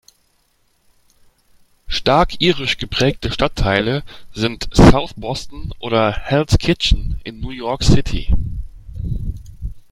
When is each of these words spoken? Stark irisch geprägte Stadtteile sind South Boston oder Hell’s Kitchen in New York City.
Stark 1.87 2.41
irisch 2.41 2.77
geprägte 2.79 3.31
Stadtteile 3.31 4.01
sind 4.33 4.67
South 4.73 5.13
Boston 5.15 5.73
oder 5.77 6.11
Hell’s 6.11 6.57
Kitchen 6.57 7.19
in 7.23 7.39
New 7.39 7.51
York 7.51 7.83
City. 7.83 8.33